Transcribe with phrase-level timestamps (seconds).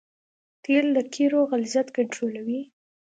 [0.63, 2.61] تیل د قیرو غلظت کنټرولوي